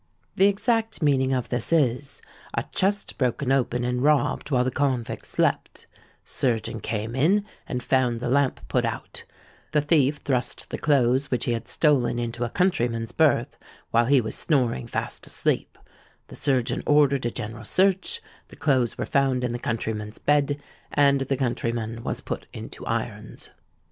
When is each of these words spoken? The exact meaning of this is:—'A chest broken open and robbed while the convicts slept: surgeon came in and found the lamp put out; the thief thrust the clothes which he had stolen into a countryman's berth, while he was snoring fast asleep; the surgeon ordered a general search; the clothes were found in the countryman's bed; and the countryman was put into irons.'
The 0.35 0.47
exact 0.47 1.03
meaning 1.03 1.31
of 1.31 1.49
this 1.49 1.71
is:—'A 1.71 2.63
chest 2.73 3.19
broken 3.19 3.51
open 3.51 3.83
and 3.83 4.01
robbed 4.01 4.49
while 4.49 4.63
the 4.63 4.71
convicts 4.71 5.29
slept: 5.29 5.85
surgeon 6.23 6.79
came 6.79 7.15
in 7.15 7.45
and 7.67 7.83
found 7.83 8.19
the 8.19 8.27
lamp 8.27 8.61
put 8.67 8.83
out; 8.83 9.25
the 9.73 9.79
thief 9.81 10.15
thrust 10.17 10.71
the 10.71 10.79
clothes 10.79 11.29
which 11.29 11.45
he 11.45 11.51
had 11.53 11.67
stolen 11.67 12.17
into 12.17 12.43
a 12.43 12.49
countryman's 12.49 13.11
berth, 13.11 13.59
while 13.91 14.05
he 14.05 14.19
was 14.21 14.33
snoring 14.33 14.87
fast 14.87 15.27
asleep; 15.27 15.77
the 16.29 16.35
surgeon 16.35 16.81
ordered 16.87 17.27
a 17.27 17.29
general 17.29 17.63
search; 17.63 18.21
the 18.47 18.55
clothes 18.55 18.97
were 18.97 19.05
found 19.05 19.43
in 19.43 19.51
the 19.51 19.59
countryman's 19.59 20.17
bed; 20.17 20.59
and 20.91 21.21
the 21.21 21.37
countryman 21.37 22.01
was 22.03 22.21
put 22.21 22.47
into 22.53 22.83
irons.' 22.87 23.51